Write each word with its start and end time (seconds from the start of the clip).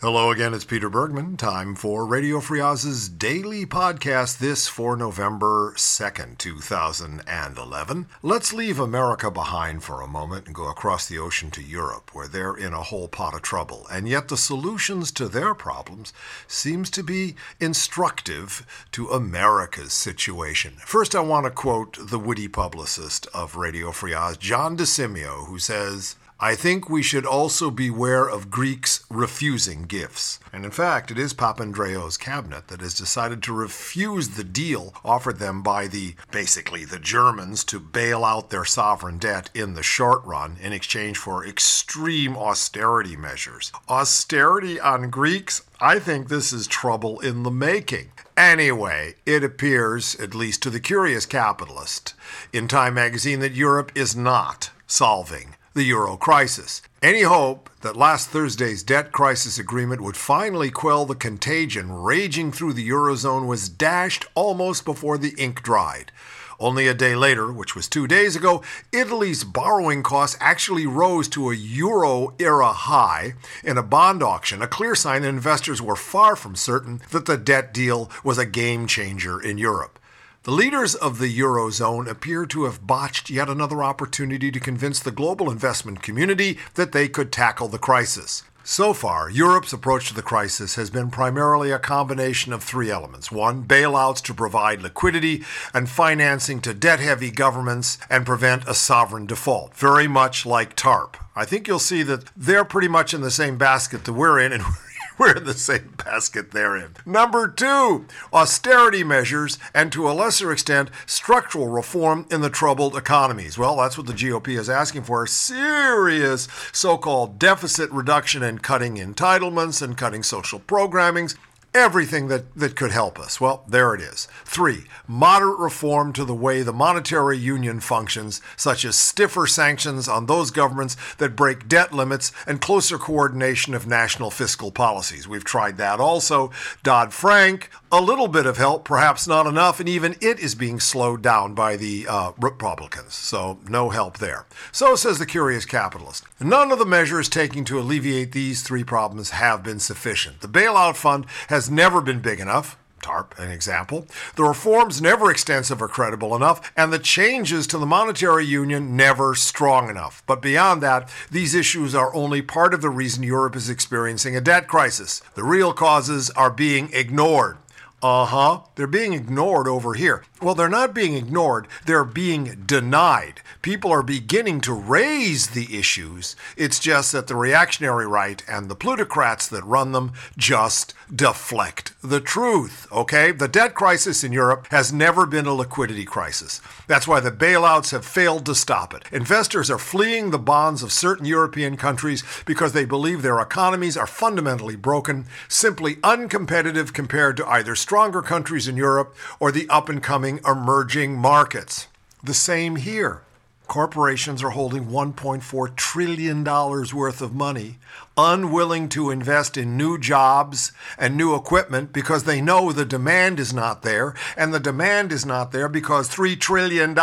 Hello 0.00 0.30
again, 0.30 0.54
it's 0.54 0.64
Peter 0.64 0.88
Bergman. 0.88 1.36
Time 1.36 1.74
for 1.74 2.06
Radio 2.06 2.38
Free 2.38 2.60
Oz's 2.60 3.08
daily 3.08 3.66
podcast, 3.66 4.38
this 4.38 4.68
for 4.68 4.96
November 4.96 5.72
2nd, 5.76 6.38
2011. 6.38 8.06
Let's 8.22 8.52
leave 8.52 8.78
America 8.78 9.28
behind 9.28 9.82
for 9.82 10.00
a 10.00 10.06
moment 10.06 10.46
and 10.46 10.54
go 10.54 10.70
across 10.70 11.08
the 11.08 11.18
ocean 11.18 11.50
to 11.50 11.64
Europe, 11.64 12.14
where 12.14 12.28
they're 12.28 12.54
in 12.54 12.74
a 12.74 12.84
whole 12.84 13.08
pot 13.08 13.34
of 13.34 13.42
trouble. 13.42 13.88
And 13.90 14.08
yet 14.08 14.28
the 14.28 14.36
solutions 14.36 15.10
to 15.10 15.26
their 15.26 15.52
problems 15.52 16.12
seems 16.46 16.90
to 16.90 17.02
be 17.02 17.34
instructive 17.58 18.64
to 18.92 19.08
America's 19.08 19.92
situation. 19.92 20.74
First, 20.86 21.16
I 21.16 21.20
want 21.22 21.46
to 21.46 21.50
quote 21.50 21.96
the 21.98 22.20
witty 22.20 22.46
publicist 22.46 23.26
of 23.34 23.56
Radio 23.56 23.90
Free 23.90 24.14
Oz, 24.14 24.36
John 24.36 24.76
DeSimio, 24.76 25.48
who 25.48 25.58
says, 25.58 26.14
I 26.40 26.54
think 26.54 26.88
we 26.88 27.02
should 27.02 27.26
also 27.26 27.68
beware 27.68 28.28
of 28.28 28.48
Greeks 28.48 29.04
refusing 29.10 29.82
gifts. 29.82 30.38
And 30.52 30.64
in 30.64 30.70
fact, 30.70 31.10
it 31.10 31.18
is 31.18 31.34
Papandreou's 31.34 32.16
cabinet 32.16 32.68
that 32.68 32.80
has 32.80 32.94
decided 32.94 33.42
to 33.42 33.52
refuse 33.52 34.30
the 34.30 34.44
deal 34.44 34.94
offered 35.04 35.40
them 35.40 35.64
by 35.64 35.88
the 35.88 36.14
basically 36.30 36.84
the 36.84 37.00
Germans 37.00 37.64
to 37.64 37.80
bail 37.80 38.24
out 38.24 38.50
their 38.50 38.64
sovereign 38.64 39.18
debt 39.18 39.50
in 39.52 39.74
the 39.74 39.82
short 39.82 40.24
run 40.24 40.58
in 40.62 40.72
exchange 40.72 41.18
for 41.18 41.44
extreme 41.44 42.36
austerity 42.36 43.16
measures. 43.16 43.72
Austerity 43.88 44.78
on 44.78 45.10
Greeks? 45.10 45.62
I 45.80 45.98
think 45.98 46.28
this 46.28 46.52
is 46.52 46.68
trouble 46.68 47.18
in 47.18 47.42
the 47.42 47.50
making. 47.50 48.12
Anyway, 48.36 49.16
it 49.26 49.42
appears, 49.42 50.14
at 50.20 50.36
least 50.36 50.62
to 50.62 50.70
the 50.70 50.78
curious 50.78 51.26
capitalist, 51.26 52.14
in 52.52 52.68
Time 52.68 52.94
magazine 52.94 53.40
that 53.40 53.54
Europe 53.54 53.90
is 53.96 54.14
not 54.14 54.70
solving 54.86 55.56
the 55.78 55.84
euro 55.84 56.16
crisis. 56.16 56.82
Any 57.00 57.22
hope 57.22 57.70
that 57.82 57.96
last 57.96 58.30
Thursday's 58.30 58.82
debt 58.82 59.12
crisis 59.12 59.60
agreement 59.60 60.00
would 60.00 60.16
finally 60.16 60.72
quell 60.72 61.06
the 61.06 61.14
contagion 61.14 61.92
raging 61.92 62.50
through 62.50 62.72
the 62.72 62.88
eurozone 62.88 63.46
was 63.46 63.68
dashed 63.68 64.26
almost 64.34 64.84
before 64.84 65.18
the 65.18 65.34
ink 65.38 65.62
dried. 65.62 66.10
Only 66.58 66.88
a 66.88 66.94
day 66.94 67.14
later, 67.14 67.52
which 67.52 67.76
was 67.76 67.86
two 67.86 68.08
days 68.08 68.34
ago, 68.34 68.60
Italy's 68.90 69.44
borrowing 69.44 70.02
costs 70.02 70.36
actually 70.40 70.84
rose 70.84 71.28
to 71.28 71.52
a 71.52 71.54
euro 71.54 72.34
era 72.40 72.72
high 72.72 73.34
in 73.62 73.78
a 73.78 73.82
bond 73.84 74.20
auction, 74.20 74.60
a 74.60 74.66
clear 74.66 74.96
sign 74.96 75.22
that 75.22 75.28
investors 75.28 75.80
were 75.80 75.94
far 75.94 76.34
from 76.34 76.56
certain 76.56 77.00
that 77.12 77.26
the 77.26 77.36
debt 77.36 77.72
deal 77.72 78.10
was 78.24 78.38
a 78.38 78.44
game 78.44 78.88
changer 78.88 79.40
in 79.40 79.58
Europe. 79.58 80.00
The 80.44 80.52
leaders 80.52 80.94
of 80.94 81.18
the 81.18 81.36
Eurozone 81.36 82.08
appear 82.08 82.46
to 82.46 82.64
have 82.64 82.86
botched 82.86 83.28
yet 83.28 83.48
another 83.48 83.82
opportunity 83.82 84.52
to 84.52 84.60
convince 84.60 85.00
the 85.00 85.10
global 85.10 85.50
investment 85.50 86.00
community 86.00 86.58
that 86.74 86.92
they 86.92 87.08
could 87.08 87.32
tackle 87.32 87.66
the 87.66 87.78
crisis. 87.78 88.44
So 88.62 88.92
far, 88.92 89.28
Europe's 89.30 89.72
approach 89.72 90.08
to 90.08 90.14
the 90.14 90.22
crisis 90.22 90.76
has 90.76 90.90
been 90.90 91.10
primarily 91.10 91.70
a 91.70 91.78
combination 91.78 92.52
of 92.52 92.62
three 92.62 92.90
elements. 92.90 93.32
One, 93.32 93.64
bailouts 93.64 94.22
to 94.24 94.34
provide 94.34 94.82
liquidity 94.82 95.42
and 95.74 95.88
financing 95.88 96.60
to 96.60 96.74
debt 96.74 97.00
heavy 97.00 97.30
governments 97.30 97.98
and 98.08 98.26
prevent 98.26 98.68
a 98.68 98.74
sovereign 98.74 99.26
default, 99.26 99.74
very 99.74 100.06
much 100.06 100.46
like 100.46 100.76
TARP. 100.76 101.16
I 101.34 101.46
think 101.46 101.66
you'll 101.66 101.78
see 101.78 102.02
that 102.04 102.26
they're 102.36 102.64
pretty 102.64 102.88
much 102.88 103.12
in 103.12 103.22
the 103.22 103.30
same 103.30 103.56
basket 103.58 104.04
that 104.04 104.12
we're 104.12 104.38
in, 104.38 104.52
and 104.52 104.62
we're 105.20 105.36
in 105.36 105.44
the 105.44 105.54
same 105.54 105.94
basket 106.04 106.52
they're 106.52 106.76
in. 106.76 106.94
Number 107.04 107.48
two, 107.48 108.06
austerity 108.32 109.02
measures 109.02 109.58
and 109.74 109.90
to 109.92 110.08
a 110.08 110.12
lesser 110.12 110.52
extent, 110.52 110.90
structural 111.06 111.66
reform 111.66 112.26
in 112.30 112.40
the 112.40 112.50
troubled 112.50 112.96
economies. 112.96 113.58
Well, 113.58 113.76
that's 113.76 113.98
what 113.98 114.06
the 114.06 114.12
GOP 114.12 114.58
is 114.58 114.70
asking 114.70 115.02
for 115.02 115.26
serious 115.26 116.46
so 116.72 116.96
called 116.96 117.38
deficit 117.38 117.90
reduction 117.90 118.42
and 118.42 118.62
cutting 118.62 118.96
entitlements 118.96 119.82
and 119.82 119.96
cutting 119.96 120.22
social 120.22 120.60
programmings 120.60 121.36
everything 121.78 122.28
that, 122.28 122.54
that 122.54 122.76
could 122.76 122.90
help 122.90 123.18
us. 123.18 123.40
Well, 123.40 123.64
there 123.66 123.94
it 123.94 124.00
is. 124.00 124.28
Three, 124.44 124.84
moderate 125.06 125.58
reform 125.58 126.12
to 126.14 126.24
the 126.24 126.34
way 126.34 126.62
the 126.62 126.72
monetary 126.72 127.38
union 127.38 127.80
functions, 127.80 128.42
such 128.56 128.84
as 128.84 128.96
stiffer 128.96 129.46
sanctions 129.46 130.08
on 130.08 130.26
those 130.26 130.50
governments 130.50 130.96
that 131.16 131.36
break 131.36 131.68
debt 131.68 131.92
limits 131.92 132.32
and 132.46 132.60
closer 132.60 132.98
coordination 132.98 133.72
of 133.72 133.86
national 133.86 134.30
fiscal 134.30 134.70
policies. 134.70 135.26
We've 135.26 135.44
tried 135.44 135.78
that 135.78 136.00
also. 136.00 136.50
Dodd 136.82 137.12
Frank, 137.12 137.70
a 137.90 138.02
little 138.02 138.28
bit 138.28 138.44
of 138.44 138.58
help, 138.58 138.84
perhaps 138.84 139.26
not 139.26 139.46
enough, 139.46 139.80
and 139.80 139.88
even 139.88 140.16
it 140.20 140.38
is 140.38 140.54
being 140.54 140.80
slowed 140.80 141.22
down 141.22 141.54
by 141.54 141.76
the 141.76 142.06
uh, 142.08 142.32
Republicans. 142.38 143.14
So, 143.14 143.58
no 143.68 143.90
help 143.90 144.18
there. 144.18 144.46
So 144.72 144.96
says 144.96 145.18
the 145.18 145.26
curious 145.26 145.64
capitalist. 145.64 146.24
None 146.40 146.72
of 146.72 146.78
the 146.78 146.84
measures 146.84 147.28
taken 147.28 147.64
to 147.64 147.78
alleviate 147.78 148.32
these 148.32 148.62
three 148.62 148.84
problems 148.84 149.30
have 149.30 149.62
been 149.62 149.78
sufficient. 149.78 150.40
The 150.40 150.48
bailout 150.48 150.96
fund 150.96 151.26
has 151.48 151.67
never 151.70 152.00
been 152.00 152.20
big 152.20 152.40
enough. 152.40 152.76
TARP, 153.00 153.38
an 153.38 153.50
example. 153.50 154.06
The 154.36 154.44
reforms 154.44 155.00
never 155.00 155.30
extensive 155.30 155.80
or 155.80 155.88
credible 155.88 156.34
enough, 156.34 156.72
and 156.76 156.92
the 156.92 156.98
changes 156.98 157.66
to 157.68 157.78
the 157.78 157.86
monetary 157.86 158.44
union 158.44 158.96
never 158.96 159.34
strong 159.34 159.88
enough. 159.88 160.22
But 160.26 160.42
beyond 160.42 160.82
that, 160.82 161.08
these 161.30 161.54
issues 161.54 161.94
are 161.94 162.14
only 162.14 162.42
part 162.42 162.74
of 162.74 162.82
the 162.82 162.90
reason 162.90 163.22
Europe 163.22 163.56
is 163.56 163.70
experiencing 163.70 164.36
a 164.36 164.40
debt 164.40 164.66
crisis. 164.66 165.22
The 165.34 165.44
real 165.44 165.72
causes 165.72 166.30
are 166.30 166.50
being 166.50 166.90
ignored. 166.92 167.58
Uh 168.00 168.26
huh. 168.26 168.60
They're 168.76 168.86
being 168.86 169.12
ignored 169.12 169.66
over 169.66 169.94
here. 169.94 170.24
Well, 170.40 170.54
they're 170.54 170.68
not 170.68 170.94
being 170.94 171.14
ignored, 171.14 171.66
they're 171.84 172.04
being 172.04 172.62
denied. 172.64 173.40
People 173.60 173.90
are 173.90 174.04
beginning 174.04 174.60
to 174.62 174.72
raise 174.72 175.48
the 175.48 175.76
issues. 175.76 176.36
It's 176.56 176.78
just 176.78 177.10
that 177.10 177.26
the 177.26 177.34
reactionary 177.34 178.06
right 178.06 178.40
and 178.48 178.68
the 178.68 178.76
plutocrats 178.76 179.48
that 179.48 179.64
run 179.64 179.90
them 179.90 180.12
just 180.36 180.94
deflect 181.12 181.92
the 182.02 182.20
truth, 182.20 182.86
okay? 182.92 183.32
The 183.32 183.48
debt 183.48 183.74
crisis 183.74 184.22
in 184.22 184.30
Europe 184.32 184.68
has 184.70 184.92
never 184.92 185.26
been 185.26 185.46
a 185.46 185.52
liquidity 185.52 186.04
crisis. 186.04 186.60
That's 186.86 187.08
why 187.08 187.18
the 187.18 187.32
bailouts 187.32 187.90
have 187.90 188.04
failed 188.04 188.46
to 188.46 188.54
stop 188.54 188.94
it. 188.94 189.02
Investors 189.10 189.68
are 189.68 189.78
fleeing 189.78 190.30
the 190.30 190.38
bonds 190.38 190.84
of 190.84 190.92
certain 190.92 191.26
European 191.26 191.76
countries 191.76 192.22
because 192.46 192.72
they 192.72 192.84
believe 192.84 193.22
their 193.22 193.40
economies 193.40 193.96
are 193.96 194.06
fundamentally 194.06 194.76
broken, 194.76 195.26
simply 195.48 195.96
uncompetitive 195.96 196.92
compared 196.92 197.36
to 197.36 197.48
either 197.48 197.74
stronger 197.74 198.22
countries 198.22 198.68
in 198.68 198.76
Europe 198.76 199.14
or 199.40 199.50
the 199.50 199.68
up 199.68 199.88
and 199.88 200.02
coming 200.02 200.38
emerging 200.46 201.16
markets. 201.16 201.88
The 202.22 202.34
same 202.34 202.76
here. 202.76 203.22
Corporations 203.68 204.42
are 204.42 204.50
holding 204.50 204.86
$1.4 204.86 205.76
trillion 205.76 206.42
worth 206.42 207.20
of 207.20 207.34
money, 207.34 207.76
unwilling 208.16 208.88
to 208.88 209.10
invest 209.10 209.58
in 209.58 209.76
new 209.76 209.98
jobs 209.98 210.72
and 210.98 211.16
new 211.16 211.34
equipment 211.34 211.92
because 211.92 212.24
they 212.24 212.40
know 212.40 212.72
the 212.72 212.86
demand 212.86 213.38
is 213.38 213.52
not 213.52 213.82
there. 213.82 214.14
And 214.38 214.54
the 214.54 214.58
demand 214.58 215.12
is 215.12 215.26
not 215.26 215.52
there 215.52 215.68
because 215.68 216.08
$3 216.08 216.40
trillion 216.40 216.96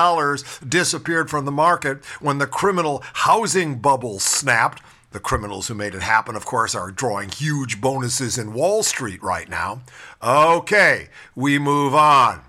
disappeared 0.68 1.30
from 1.30 1.46
the 1.46 1.52
market 1.52 2.04
when 2.20 2.40
the 2.40 2.48
criminal 2.48 3.04
housing 3.14 3.78
bubble 3.78 4.18
snapped 4.18 4.82
the 5.12 5.20
criminals 5.22 5.68
who 5.68 5.76
made 5.76 5.96
it 5.96 6.02
happen, 6.02 6.36
of 6.36 6.46
course, 6.46 6.76
are 6.76 6.92
drawing 6.92 7.30
huge 7.30 7.80
bonuses 7.80 8.38
in 8.38 8.54
Wall 8.54 8.84
Street 8.84 9.24
right 9.24 9.48
now. 9.48 9.82
Okay, 10.22 11.08
we 11.36 11.58
move 11.58 11.96
on. 11.96 12.42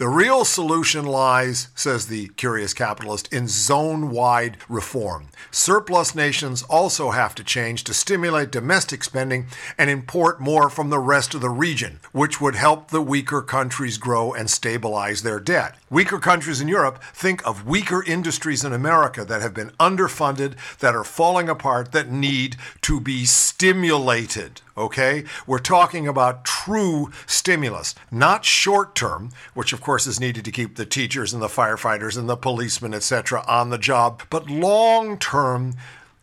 The 0.00 0.08
real 0.08 0.46
solution 0.46 1.04
lies, 1.04 1.68
says 1.74 2.06
the 2.06 2.28
curious 2.28 2.72
capitalist, 2.72 3.30
in 3.30 3.48
zone 3.48 4.08
wide 4.08 4.56
reform. 4.66 5.28
Surplus 5.50 6.14
nations 6.14 6.62
also 6.62 7.10
have 7.10 7.34
to 7.34 7.44
change 7.44 7.84
to 7.84 7.92
stimulate 7.92 8.50
domestic 8.50 9.04
spending 9.04 9.48
and 9.76 9.90
import 9.90 10.40
more 10.40 10.70
from 10.70 10.88
the 10.88 10.98
rest 10.98 11.34
of 11.34 11.42
the 11.42 11.50
region, 11.50 12.00
which 12.12 12.40
would 12.40 12.54
help 12.54 12.88
the 12.88 13.02
weaker 13.02 13.42
countries 13.42 13.98
grow 13.98 14.32
and 14.32 14.48
stabilize 14.48 15.22
their 15.22 15.38
debt. 15.38 15.76
Weaker 15.90 16.18
countries 16.18 16.62
in 16.62 16.68
Europe 16.68 17.04
think 17.12 17.46
of 17.46 17.66
weaker 17.66 18.02
industries 18.06 18.64
in 18.64 18.72
America 18.72 19.22
that 19.26 19.42
have 19.42 19.52
been 19.52 19.72
underfunded, 19.78 20.54
that 20.78 20.96
are 20.96 21.04
falling 21.04 21.50
apart, 21.50 21.92
that 21.92 22.10
need 22.10 22.56
to 22.80 23.00
be 23.02 23.26
stimulated 23.26 24.62
okay? 24.76 25.24
We're 25.46 25.58
talking 25.58 26.06
about 26.06 26.44
true 26.44 27.10
stimulus, 27.26 27.94
not 28.10 28.44
short 28.44 28.94
term, 28.94 29.30
which 29.54 29.72
of 29.72 29.80
course 29.80 30.06
is 30.06 30.20
needed 30.20 30.44
to 30.44 30.50
keep 30.50 30.76
the 30.76 30.86
teachers 30.86 31.32
and 31.32 31.42
the 31.42 31.48
firefighters 31.48 32.16
and 32.16 32.28
the 32.28 32.36
policemen, 32.36 32.94
etc., 32.94 33.44
on 33.46 33.70
the 33.70 33.78
job, 33.78 34.22
but 34.30 34.48
long 34.48 35.18
term 35.18 35.74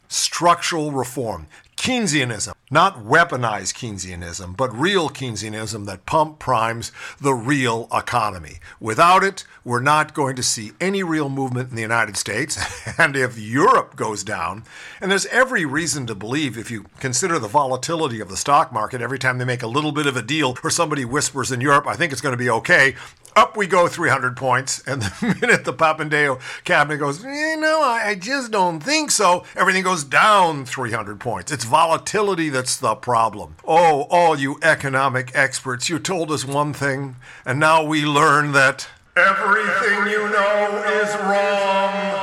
structural 0.08 0.92
reform. 0.92 1.48
Keynesianism, 1.76 2.54
not 2.70 3.06
weaponized 3.06 3.74
Keynesianism, 3.76 4.58
but 4.58 4.78
real 4.78 5.10
Keynesianism 5.10 5.86
that 5.86 6.06
pump 6.06 6.40
primes 6.40 6.92
the 7.20 7.34
real 7.34 7.88
economy. 7.94 8.58
Without 8.80 9.24
it, 9.24 9.46
we're 9.64 9.82
not 9.82 10.14
going 10.14 10.36
to 10.36 10.44
see 10.44 10.74
any 10.82 11.02
real 11.02 11.30
movement 11.30 11.70
in 11.70 11.76
the 11.76 11.82
United 11.82 12.18
States. 12.18 12.58
And 12.98 13.16
if 13.16 13.38
Europe 13.38 13.96
goes 13.96 14.24
down, 14.24 14.64
and 15.00 15.12
there's 15.12 15.28
every 15.28 15.66
reason 15.66 16.08
to 16.08 16.16
believe, 16.16 16.58
if 16.58 16.72
you 16.72 16.86
consider 17.00 17.38
the 17.38 17.48
volatility 17.48 18.20
of 18.20 18.30
the 18.30 18.38
stock 18.38 18.74
market, 18.74 19.02
every 19.02 19.20
time 19.20 19.38
they 19.38 19.46
make 19.46 19.62
a 19.62 19.68
little 19.68 19.92
bit 19.92 20.08
of 20.08 20.18
a 20.18 20.22
deal 20.24 20.58
or 20.64 20.72
somebody 20.72 21.06
whispers 21.06 21.52
in 21.52 21.62
Europe, 21.62 21.86
I 21.86 21.96
think 21.96 22.12
it's 22.12 22.22
going 22.22 22.34
to 22.34 22.38
be 22.38 22.50
okay, 22.50 22.96
up 23.38 23.56
we 23.56 23.68
go 23.68 23.88
300 23.88 24.36
points. 24.36 24.82
And 24.88 25.02
the 25.04 25.38
minute 25.40 25.64
the 25.64 25.74
Papandreou 25.74 26.40
cabinet 26.64 26.98
goes, 26.98 27.24
eh, 27.24 27.56
no, 27.56 27.82
I, 27.84 28.08
I 28.08 28.16
just 28.16 28.52
don't 28.52 28.82
think 28.82 29.12
so, 29.12 29.46
everything 29.56 29.84
goes 29.84 30.04
down 30.04 30.66
300 30.66 31.20
points. 31.20 31.52
It's 31.52 31.64
volatility 31.64 32.50
that's 32.50 32.76
the 32.76 32.96
problem. 32.96 33.56
Oh, 33.64 34.08
all 34.10 34.38
you 34.38 34.58
economic 34.62 35.32
experts, 35.36 35.88
you 35.88 36.00
told 36.00 36.32
us 36.32 36.44
one 36.44 36.74
thing, 36.74 37.18
and 37.46 37.60
now 37.60 37.84
we 37.84 38.06
learn 38.06 38.54
that 38.54 38.90
everything 39.16 40.12
you 40.12 40.30
know 40.30 40.84
is 41.02 41.16
wrong. 41.22 42.17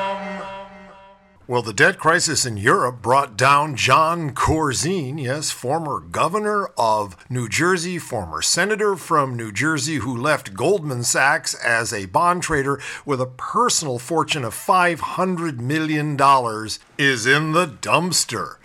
Well, 1.47 1.61
the 1.61 1.75
debt 1.75 1.99
crisis 1.99 2.47
in 2.47 2.57
Europe 2.57 3.03
brought 3.03 3.37
down 3.37 3.77
John 3.77 4.31
Corzine, 4.31 5.23
yes, 5.23 5.51
former 5.51 6.01
governor 6.01 6.71
of 6.79 7.19
New 7.29 7.51
Jersey, 7.51 7.99
former 7.99 8.41
senator 8.41 8.97
from 8.97 9.37
New 9.37 9.53
Jersey 9.53 9.97
who 9.97 10.17
left 10.17 10.55
Goldman 10.55 11.05
Sachs 11.05 11.53
as 11.53 11.93
a 11.93 12.07
bond 12.07 12.43
trader 12.43 12.81
with 13.05 13.21
a 13.21 13.27
personal 13.27 13.99
fortune 13.99 14.43
of 14.43 14.55
$500 14.55 15.59
million, 15.59 16.17
is 16.97 17.27
in 17.27 17.53
the 17.53 17.67
dumpster. 17.67 18.57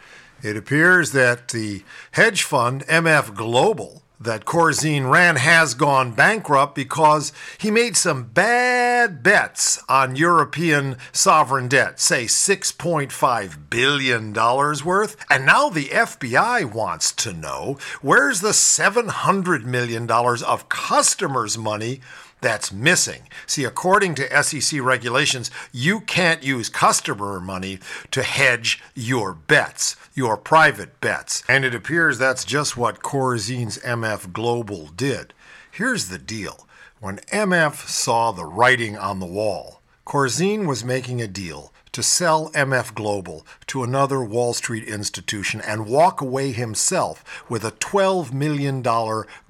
It 0.42 0.56
appears 0.56 1.12
that 1.12 1.50
the 1.50 1.84
hedge 2.12 2.44
fund 2.44 2.86
MF 2.88 3.36
Global 3.36 4.04
that 4.20 4.46
Corzine 4.46 5.10
ran 5.10 5.38
has 5.38 5.74
gone 5.74 6.12
bankrupt 6.14 6.76
because 6.76 7.32
he 7.58 7.72
made 7.72 7.96
some 7.96 8.24
bad 8.24 9.24
bets 9.24 9.82
on 9.88 10.16
European 10.16 10.98
sovereign 11.12 11.68
debt, 11.68 12.00
say 12.00 12.26
$6.5 12.26 13.70
billion 13.70 14.34
worth. 14.34 15.16
And 15.30 15.46
now 15.46 15.70
the 15.70 15.86
FBI 15.86 16.72
wants 16.72 17.14
to 17.14 17.32
know 17.32 17.78
where's 18.02 18.42
the 18.42 18.50
$700 18.50 19.64
million 19.64 20.10
of 20.12 20.70
customers' 20.70 21.58
money 21.58 22.02
that's 22.42 22.72
missing. 22.72 23.24
See, 23.46 23.64
according 23.64 24.16
to 24.16 24.44
SEC 24.44 24.82
regulations, 24.82 25.52
you 25.72 26.02
can't 26.02 26.44
use 26.44 26.70
customer 26.70 27.40
money 27.40 27.80
to 28.12 28.24
hedge 28.24 28.82
your 28.96 29.34
bets, 29.34 29.96
your 30.14 30.38
private 30.38 31.00
bets. 31.02 31.44
And 31.48 31.66
it 31.66 31.76
appears 31.76 32.18
that's 32.18 32.46
just 32.46 32.78
what 32.78 33.02
Corzine's 33.02 33.78
MF 33.80 34.32
Global 34.34 34.88
did. 34.88 35.34
Here's 35.72 36.10
the 36.10 36.18
deal 36.18 36.68
when 37.00 37.18
MF 37.32 37.88
saw 37.88 38.32
the 38.32 38.46
writing 38.46 38.98
on 38.98 39.20
the 39.20 39.26
wall, 39.26 39.82
Corzine 40.06 40.68
was 40.68 40.84
making 40.84 41.22
a 41.22 41.28
deal 41.28 41.72
to 42.00 42.04
sell 42.04 42.50
MF 42.52 42.96
Global 42.96 43.46
to 43.68 43.84
another 43.84 44.24
Wall 44.24 44.54
Street 44.54 44.86
institution 44.86 45.60
and 45.60 45.86
walk 45.86 46.22
away 46.22 46.54
himself 46.54 47.44
with 47.50 47.66
a 47.66 47.74
$12 47.74 48.32
million 48.32 48.82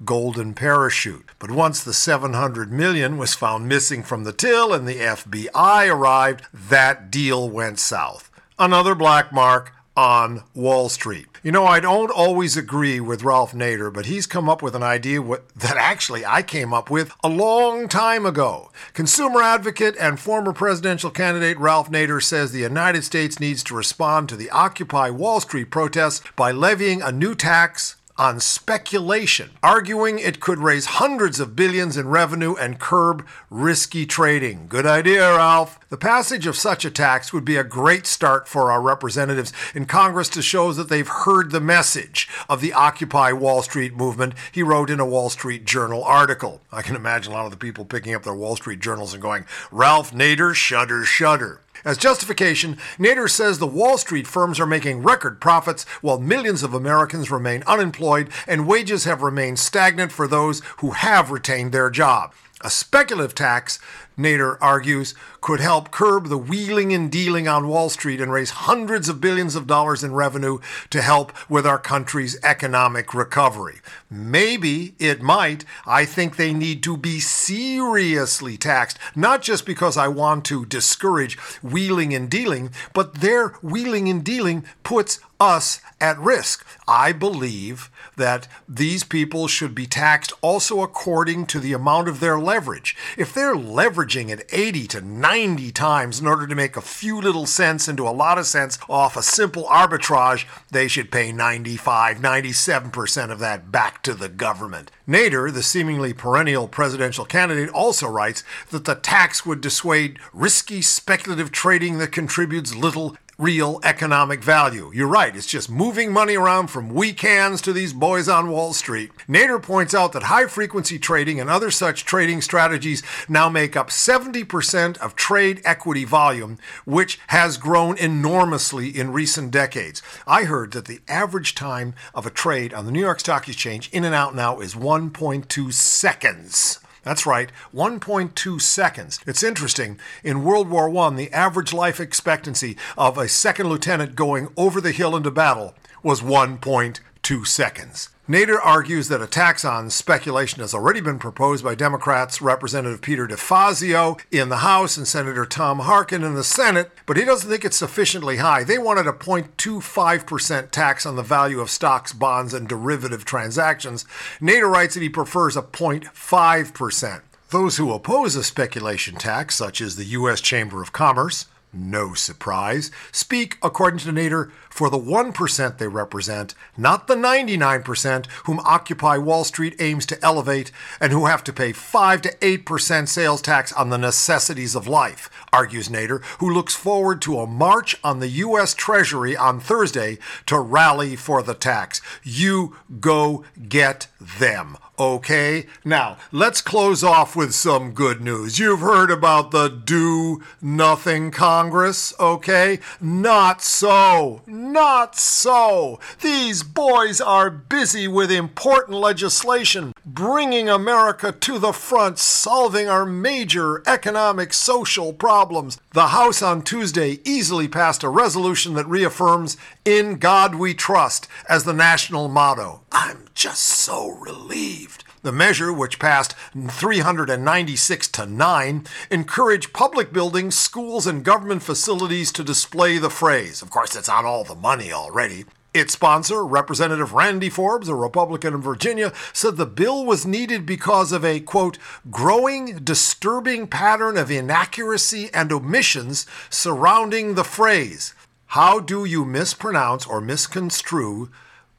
golden 0.04 0.54
parachute. 0.54 1.30
But 1.38 1.52
once 1.52 1.84
the 1.84 1.92
700 1.92 2.72
million 2.72 3.18
was 3.18 3.34
found 3.34 3.68
missing 3.68 4.02
from 4.02 4.24
the 4.24 4.32
till 4.32 4.72
and 4.72 4.88
the 4.88 4.96
FBI 4.96 5.94
arrived, 5.94 6.46
that 6.52 7.08
deal 7.12 7.48
went 7.48 7.78
south. 7.78 8.32
Another 8.58 8.96
black 8.96 9.32
mark 9.32 9.72
on 10.00 10.42
Wall 10.54 10.88
Street. 10.88 11.26
You 11.42 11.52
know, 11.52 11.66
I 11.66 11.78
don't 11.78 12.10
always 12.10 12.56
agree 12.56 13.00
with 13.00 13.22
Ralph 13.22 13.52
Nader, 13.52 13.92
but 13.92 14.06
he's 14.06 14.26
come 14.26 14.48
up 14.48 14.62
with 14.62 14.74
an 14.74 14.82
idea 14.82 15.20
that 15.20 15.76
actually 15.76 16.24
I 16.24 16.40
came 16.40 16.72
up 16.72 16.88
with 16.88 17.12
a 17.22 17.28
long 17.28 17.86
time 17.86 18.24
ago. 18.24 18.72
Consumer 18.94 19.42
advocate 19.42 19.96
and 20.00 20.18
former 20.18 20.54
presidential 20.54 21.10
candidate 21.10 21.58
Ralph 21.58 21.90
Nader 21.90 22.22
says 22.22 22.50
the 22.50 22.60
United 22.60 23.04
States 23.04 23.38
needs 23.38 23.62
to 23.64 23.74
respond 23.74 24.30
to 24.30 24.36
the 24.36 24.48
Occupy 24.48 25.10
Wall 25.10 25.38
Street 25.38 25.70
protests 25.70 26.22
by 26.34 26.50
levying 26.50 27.02
a 27.02 27.12
new 27.12 27.34
tax 27.34 27.96
on 28.20 28.38
speculation, 28.38 29.48
arguing 29.62 30.18
it 30.18 30.40
could 30.40 30.58
raise 30.58 30.84
hundreds 30.84 31.40
of 31.40 31.56
billions 31.56 31.96
in 31.96 32.06
revenue 32.06 32.54
and 32.54 32.78
curb 32.78 33.26
risky 33.48 34.04
trading. 34.04 34.66
Good 34.68 34.84
idea, 34.84 35.22
Ralph. 35.36 35.80
The 35.88 35.96
passage 35.96 36.46
of 36.46 36.54
such 36.54 36.84
a 36.84 36.90
tax 36.90 37.32
would 37.32 37.46
be 37.46 37.56
a 37.56 37.64
great 37.64 38.06
start 38.06 38.46
for 38.46 38.70
our 38.70 38.82
representatives 38.82 39.54
in 39.74 39.86
Congress 39.86 40.28
to 40.30 40.42
show 40.42 40.70
that 40.74 40.90
they've 40.90 41.08
heard 41.08 41.50
the 41.50 41.62
message 41.62 42.28
of 42.46 42.60
the 42.60 42.74
Occupy 42.74 43.32
Wall 43.32 43.62
Street 43.62 43.96
movement, 43.96 44.34
he 44.52 44.62
wrote 44.62 44.90
in 44.90 45.00
a 45.00 45.06
Wall 45.06 45.30
Street 45.30 45.64
Journal 45.64 46.04
article. 46.04 46.60
I 46.70 46.82
can 46.82 46.96
imagine 46.96 47.32
a 47.32 47.36
lot 47.36 47.46
of 47.46 47.52
the 47.52 47.56
people 47.56 47.86
picking 47.86 48.12
up 48.12 48.24
their 48.24 48.34
Wall 48.34 48.54
Street 48.54 48.80
journals 48.80 49.14
and 49.14 49.22
going, 49.22 49.46
Ralph 49.72 50.12
Nader, 50.12 50.54
shudder, 50.54 51.04
shudder. 51.04 51.62
As 51.84 51.96
justification, 51.96 52.76
Nader 52.98 53.28
says 53.28 53.58
the 53.58 53.66
Wall 53.66 53.96
Street 53.96 54.26
firms 54.26 54.60
are 54.60 54.66
making 54.66 55.02
record 55.02 55.40
profits 55.40 55.84
while 56.02 56.18
millions 56.18 56.62
of 56.62 56.74
Americans 56.74 57.30
remain 57.30 57.62
unemployed 57.66 58.28
and 58.46 58.66
wages 58.66 59.04
have 59.04 59.22
remained 59.22 59.58
stagnant 59.58 60.12
for 60.12 60.28
those 60.28 60.60
who 60.78 60.90
have 60.90 61.30
retained 61.30 61.72
their 61.72 61.90
job. 61.90 62.34
A 62.62 62.68
speculative 62.68 63.34
tax, 63.34 63.78
Nader 64.20 64.58
argues, 64.60 65.14
could 65.40 65.60
help 65.60 65.90
curb 65.90 66.28
the 66.28 66.38
wheeling 66.38 66.92
and 66.92 67.10
dealing 67.10 67.48
on 67.48 67.68
Wall 67.68 67.88
Street 67.88 68.20
and 68.20 68.30
raise 68.32 68.50
hundreds 68.50 69.08
of 69.08 69.20
billions 69.20 69.56
of 69.56 69.66
dollars 69.66 70.04
in 70.04 70.12
revenue 70.12 70.58
to 70.90 71.00
help 71.00 71.32
with 71.50 71.66
our 71.66 71.78
country's 71.78 72.38
economic 72.42 73.14
recovery. 73.14 73.80
Maybe 74.10 74.94
it 74.98 75.22
might. 75.22 75.64
I 75.86 76.04
think 76.04 76.36
they 76.36 76.52
need 76.52 76.82
to 76.82 76.96
be 76.96 77.20
seriously 77.20 78.56
taxed, 78.56 78.98
not 79.14 79.42
just 79.42 79.64
because 79.64 79.96
I 79.96 80.08
want 80.08 80.44
to 80.46 80.66
discourage 80.66 81.38
wheeling 81.62 82.12
and 82.14 82.30
dealing, 82.30 82.70
but 82.92 83.14
their 83.20 83.48
wheeling 83.62 84.08
and 84.08 84.22
dealing 84.22 84.64
puts 84.82 85.20
us 85.40 85.80
at 86.00 86.18
risk. 86.18 86.66
I 86.86 87.12
believe 87.12 87.90
that 88.16 88.46
these 88.68 89.02
people 89.04 89.48
should 89.48 89.74
be 89.74 89.86
taxed 89.86 90.32
also 90.42 90.82
according 90.82 91.46
to 91.46 91.58
the 91.58 91.72
amount 91.72 92.08
of 92.08 92.20
their 92.20 92.38
leverage. 92.38 92.96
If 93.16 93.32
they're 93.32 93.54
leveraging 93.54 94.30
at 94.30 94.44
80 94.52 94.86
to 94.88 95.00
90 95.00 95.72
times 95.72 96.20
in 96.20 96.26
order 96.26 96.46
to 96.46 96.54
make 96.54 96.76
a 96.76 96.82
few 96.82 97.20
little 97.20 97.46
cents 97.46 97.88
into 97.88 98.06
a 98.06 98.10
lot 98.10 98.38
of 98.38 98.46
cents 98.46 98.78
off 98.88 99.16
a 99.16 99.22
simple 99.22 99.64
arbitrage, 99.64 100.46
they 100.70 100.88
should 100.88 101.10
pay 101.10 101.32
95, 101.32 102.18
97% 102.18 103.30
of 103.30 103.38
that 103.38 103.72
back 103.72 104.02
to 104.02 104.14
the 104.14 104.28
government. 104.28 104.90
Nader, 105.08 105.52
the 105.52 105.62
seemingly 105.62 106.12
perennial 106.12 106.68
presidential 106.68 107.24
candidate, 107.24 107.70
also 107.70 108.06
writes 108.06 108.44
that 108.70 108.84
the 108.84 108.94
tax 108.94 109.46
would 109.46 109.60
dissuade 109.60 110.18
risky 110.32 110.82
speculative 110.82 111.50
trading 111.50 111.98
that 111.98 112.12
contributes 112.12 112.74
little 112.74 113.16
real 113.40 113.80
economic 113.82 114.42
value. 114.44 114.90
You're 114.94 115.08
right, 115.08 115.34
it's 115.34 115.46
just 115.46 115.70
moving 115.70 116.12
money 116.12 116.36
around 116.36 116.66
from 116.66 116.90
weak 116.90 117.20
hands 117.20 117.62
to 117.62 117.72
these 117.72 117.94
boys 117.94 118.28
on 118.28 118.50
Wall 118.50 118.74
Street. 118.74 119.12
Nader 119.26 119.62
points 119.62 119.94
out 119.94 120.12
that 120.12 120.24
high 120.24 120.46
frequency 120.46 120.98
trading 120.98 121.40
and 121.40 121.48
other 121.48 121.70
such 121.70 122.04
trading 122.04 122.42
strategies 122.42 123.02
now 123.30 123.48
make 123.48 123.76
up 123.76 123.88
70% 123.88 124.98
of 124.98 125.16
trade 125.16 125.62
equity 125.64 126.04
volume, 126.04 126.58
which 126.84 127.18
has 127.28 127.56
grown 127.56 127.96
enormously 127.96 128.88
in 128.90 129.10
recent 129.10 129.50
decades. 129.50 130.02
I 130.26 130.44
heard 130.44 130.72
that 130.72 130.84
the 130.84 131.00
average 131.08 131.54
time 131.54 131.94
of 132.14 132.26
a 132.26 132.30
trade 132.30 132.74
on 132.74 132.84
the 132.84 132.92
New 132.92 133.00
York 133.00 133.20
Stock 133.20 133.48
Exchange 133.48 133.88
in 133.90 134.04
and 134.04 134.14
out 134.14 134.34
now 134.34 134.60
is 134.60 134.74
1.2 134.74 135.72
seconds. 135.72 136.78
That's 137.02 137.26
right, 137.26 137.50
1.2 137.74 138.60
seconds. 138.60 139.20
It's 139.26 139.42
interesting. 139.42 139.98
In 140.22 140.44
World 140.44 140.68
War 140.68 140.94
I, 140.96 141.10
the 141.10 141.32
average 141.32 141.72
life 141.72 141.98
expectancy 141.98 142.76
of 142.98 143.16
a 143.16 143.28
second 143.28 143.68
lieutenant 143.68 144.14
going 144.14 144.48
over 144.56 144.80
the 144.80 144.92
hill 144.92 145.16
into 145.16 145.30
battle 145.30 145.74
was 146.02 146.20
1.2 146.20 147.46
seconds. 147.46 148.08
Nader 148.30 148.60
argues 148.62 149.08
that 149.08 149.20
a 149.20 149.26
tax 149.26 149.64
on 149.64 149.90
speculation 149.90 150.60
has 150.60 150.72
already 150.72 151.00
been 151.00 151.18
proposed 151.18 151.64
by 151.64 151.74
Democrats 151.74 152.40
Representative 152.40 153.00
Peter 153.00 153.26
DeFazio 153.26 154.20
in 154.30 154.50
the 154.50 154.58
House 154.58 154.96
and 154.96 155.08
Senator 155.08 155.44
Tom 155.44 155.80
Harkin 155.80 156.22
in 156.22 156.36
the 156.36 156.44
Senate, 156.44 156.92
but 157.06 157.16
he 157.16 157.24
doesn't 157.24 157.50
think 157.50 157.64
it's 157.64 157.76
sufficiently 157.76 158.36
high. 158.36 158.62
They 158.62 158.78
wanted 158.78 159.08
a 159.08 159.12
0.25% 159.12 160.70
tax 160.70 161.04
on 161.04 161.16
the 161.16 161.24
value 161.24 161.58
of 161.58 161.70
stocks, 161.70 162.12
bonds, 162.12 162.54
and 162.54 162.68
derivative 162.68 163.24
transactions. 163.24 164.04
Nader 164.40 164.70
writes 164.70 164.94
that 164.94 165.02
he 165.02 165.08
prefers 165.08 165.56
a 165.56 165.62
0.5%. 165.62 167.22
Those 167.48 167.78
who 167.78 167.92
oppose 167.92 168.36
a 168.36 168.44
speculation 168.44 169.16
tax, 169.16 169.56
such 169.56 169.80
as 169.80 169.96
the 169.96 170.04
U.S. 170.04 170.40
Chamber 170.40 170.80
of 170.82 170.92
Commerce, 170.92 171.46
no 171.72 172.14
surprise, 172.14 172.90
speak, 173.12 173.56
according 173.62 174.00
to 174.00 174.12
Nader, 174.12 174.50
for 174.68 174.90
the 174.90 174.98
1% 174.98 175.78
they 175.78 175.88
represent, 175.88 176.54
not 176.76 177.06
the 177.06 177.14
99% 177.14 178.26
whom 178.44 178.60
Occupy 178.60 179.18
Wall 179.18 179.44
Street 179.44 179.76
aims 179.78 180.06
to 180.06 180.24
elevate 180.24 180.72
and 181.00 181.12
who 181.12 181.26
have 181.26 181.44
to 181.44 181.52
pay 181.52 181.72
5 181.72 182.22
to 182.22 182.34
8% 182.36 183.08
sales 183.08 183.42
tax 183.42 183.72
on 183.72 183.90
the 183.90 183.98
necessities 183.98 184.74
of 184.74 184.88
life, 184.88 185.30
argues 185.52 185.88
Nader, 185.88 186.24
who 186.38 186.52
looks 186.52 186.74
forward 186.74 187.22
to 187.22 187.38
a 187.38 187.46
march 187.46 187.96
on 188.02 188.20
the 188.20 188.28
U.S. 188.28 188.74
Treasury 188.74 189.36
on 189.36 189.60
Thursday 189.60 190.18
to 190.46 190.58
rally 190.58 191.14
for 191.16 191.42
the 191.42 191.54
tax. 191.54 192.00
You 192.22 192.76
go 193.00 193.44
get 193.68 194.08
them. 194.20 194.76
Okay, 195.00 195.64
now 195.82 196.18
let's 196.30 196.60
close 196.60 197.02
off 197.02 197.34
with 197.34 197.54
some 197.54 197.92
good 197.92 198.20
news. 198.20 198.58
You've 198.58 198.80
heard 198.80 199.10
about 199.10 199.50
the 199.50 199.68
Do 199.68 200.42
Nothing 200.60 201.30
Congress, 201.30 202.12
okay? 202.20 202.80
Not 203.00 203.62
so. 203.62 204.42
Not 204.46 205.16
so. 205.16 205.98
These 206.20 206.62
boys 206.64 207.18
are 207.18 207.48
busy 207.48 208.08
with 208.08 208.30
important 208.30 208.98
legislation, 208.98 209.94
bringing 210.04 210.68
America 210.68 211.32
to 211.32 211.58
the 211.58 211.72
front, 211.72 212.18
solving 212.18 212.86
our 212.86 213.06
major 213.06 213.82
economic 213.86 214.52
social 214.52 215.14
problems. 215.14 215.78
The 215.94 216.08
House 216.08 216.42
on 216.42 216.60
Tuesday 216.60 217.20
easily 217.24 217.68
passed 217.68 218.02
a 218.02 218.10
resolution 218.10 218.74
that 218.74 218.86
reaffirms 218.86 219.56
In 219.86 220.18
God 220.18 220.56
We 220.56 220.74
Trust 220.74 221.26
as 221.48 221.64
the 221.64 221.72
national 221.72 222.28
motto. 222.28 222.82
I'm 222.92 223.29
just 223.40 223.62
so 223.62 224.10
relieved. 224.20 225.02
The 225.22 225.32
measure, 225.32 225.72
which 225.72 225.98
passed 225.98 226.34
396 226.54 228.08
to 228.08 228.26
9, 228.26 228.86
encouraged 229.10 229.72
public 229.72 230.12
buildings, 230.12 230.54
schools, 230.58 231.06
and 231.06 231.24
government 231.24 231.62
facilities 231.62 232.32
to 232.32 232.44
display 232.44 232.98
the 232.98 233.08
phrase. 233.08 233.62
Of 233.62 233.70
course, 233.70 233.96
it's 233.96 234.10
on 234.10 234.26
all 234.26 234.44
the 234.44 234.54
money 234.54 234.92
already. 234.92 235.46
Its 235.72 235.94
sponsor, 235.94 236.44
Representative 236.44 237.14
Randy 237.14 237.48
Forbes, 237.48 237.88
a 237.88 237.94
Republican 237.94 238.52
in 238.52 238.60
Virginia, 238.60 239.10
said 239.32 239.56
the 239.56 239.64
bill 239.64 240.04
was 240.04 240.26
needed 240.26 240.66
because 240.66 241.10
of 241.10 241.24
a, 241.24 241.40
quote, 241.40 241.78
growing, 242.10 242.84
disturbing 242.84 243.66
pattern 243.66 244.18
of 244.18 244.30
inaccuracy 244.30 245.30
and 245.32 245.50
omissions 245.50 246.26
surrounding 246.50 247.36
the 247.36 247.44
phrase. 247.44 248.14
How 248.48 248.80
do 248.80 249.06
you 249.06 249.24
mispronounce 249.24 250.06
or 250.06 250.20
misconstrue 250.20 251.30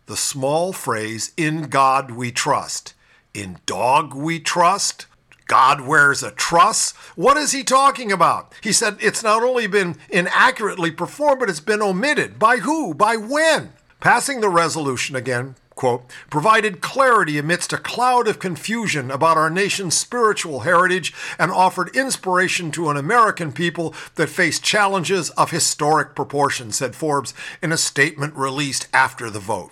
the 0.05 0.17
small 0.17 0.73
phrase, 0.73 1.31
in 1.37 1.63
God 1.63 2.11
we 2.11 2.31
trust? 2.31 2.93
In 3.33 3.59
dog 3.65 4.13
we 4.13 4.39
trust? 4.39 5.07
God 5.47 5.81
wears 5.81 6.23
a 6.23 6.31
truss? 6.31 6.91
What 7.15 7.35
is 7.35 7.51
he 7.51 7.63
talking 7.63 8.11
about? 8.11 8.53
He 8.61 8.71
said 8.71 8.97
it's 9.01 9.21
not 9.21 9.43
only 9.43 9.67
been 9.67 9.97
inaccurately 10.09 10.91
performed, 10.91 11.41
but 11.41 11.49
it's 11.49 11.59
been 11.59 11.81
omitted. 11.81 12.39
By 12.39 12.57
who? 12.57 12.93
By 12.93 13.17
when? 13.17 13.73
Passing 13.99 14.39
the 14.39 14.47
resolution 14.47 15.15
again, 15.15 15.55
quote, 15.75 16.05
provided 16.29 16.79
clarity 16.79 17.37
amidst 17.37 17.73
a 17.73 17.77
cloud 17.77 18.29
of 18.29 18.39
confusion 18.39 19.11
about 19.11 19.35
our 19.35 19.49
nation's 19.49 19.97
spiritual 19.97 20.61
heritage 20.61 21.13
and 21.37 21.51
offered 21.51 21.93
inspiration 21.95 22.71
to 22.71 22.89
an 22.89 22.95
American 22.95 23.51
people 23.51 23.93
that 24.15 24.29
faced 24.29 24.63
challenges 24.63 25.31
of 25.31 25.51
historic 25.51 26.15
proportion, 26.15 26.71
said 26.71 26.95
Forbes 26.95 27.33
in 27.61 27.73
a 27.73 27.77
statement 27.77 28.33
released 28.35 28.87
after 28.93 29.29
the 29.29 29.39
vote. 29.39 29.71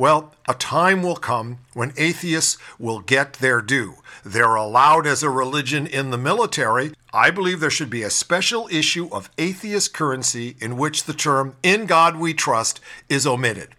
Well, 0.00 0.32
a 0.48 0.54
time 0.54 1.02
will 1.02 1.16
come 1.16 1.58
when 1.74 1.92
atheists 1.98 2.56
will 2.78 3.00
get 3.00 3.34
their 3.34 3.60
due. 3.60 3.96
They're 4.24 4.54
allowed 4.54 5.06
as 5.06 5.22
a 5.22 5.28
religion 5.28 5.86
in 5.86 6.08
the 6.08 6.16
military. 6.16 6.94
I 7.12 7.30
believe 7.30 7.60
there 7.60 7.68
should 7.68 7.90
be 7.90 8.02
a 8.02 8.08
special 8.08 8.66
issue 8.72 9.10
of 9.12 9.28
atheist 9.36 9.92
currency 9.92 10.56
in 10.58 10.78
which 10.78 11.04
the 11.04 11.12
term 11.12 11.54
in 11.62 11.84
God 11.84 12.16
we 12.16 12.32
trust 12.32 12.80
is 13.10 13.26
omitted. 13.26 13.74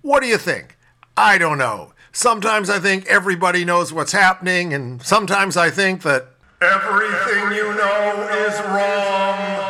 What 0.00 0.22
do 0.22 0.26
you 0.26 0.38
think? 0.38 0.78
I 1.18 1.36
don't 1.36 1.58
know. 1.58 1.92
Sometimes 2.12 2.70
I 2.70 2.78
think 2.78 3.04
everybody 3.04 3.62
knows 3.62 3.92
what's 3.92 4.12
happening, 4.12 4.72
and 4.72 5.02
sometimes 5.02 5.58
I 5.58 5.68
think 5.68 6.00
that 6.00 6.28
everything 6.62 7.52
you 7.54 7.74
know 7.74 8.26
is 8.46 8.58
wrong. 8.62 9.67